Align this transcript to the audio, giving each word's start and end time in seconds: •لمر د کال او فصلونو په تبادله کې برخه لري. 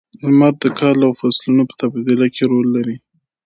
•لمر 0.23 0.53
د 0.61 0.63
کال 0.79 0.99
او 1.07 1.13
فصلونو 1.19 1.63
په 1.69 1.73
تبادله 1.79 2.27
کې 2.35 2.43
برخه 2.49 2.67
لري. 2.75 2.97